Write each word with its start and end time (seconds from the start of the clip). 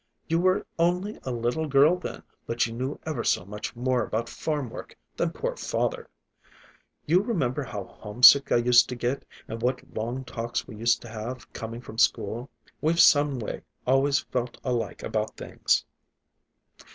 You 0.27 0.39
were 0.39 0.65
only 0.79 1.19
a 1.21 1.29
little 1.31 1.67
girl 1.67 1.95
then, 1.95 2.23
but 2.47 2.65
you 2.65 2.73
knew 2.73 2.99
ever 3.05 3.23
so 3.23 3.45
much 3.45 3.75
more 3.75 4.03
about 4.03 4.29
farm 4.29 4.71
work 4.71 4.97
than 5.15 5.29
poor 5.29 5.55
father. 5.55 6.07
You 7.05 7.21
remember 7.21 7.61
how 7.61 7.83
homesick 7.83 8.51
I 8.51 8.55
used 8.55 8.89
to 8.89 8.95
get, 8.95 9.23
and 9.47 9.61
what 9.61 9.93
long 9.93 10.23
talks 10.25 10.67
we 10.67 10.75
used 10.75 11.03
to 11.03 11.09
have 11.09 11.53
coming 11.53 11.81
from 11.81 11.99
school? 11.99 12.49
We've 12.81 12.99
someway 12.99 13.61
always 13.85 14.17
felt 14.21 14.57
alike 14.63 15.03
about 15.03 15.37
things." 15.37 15.85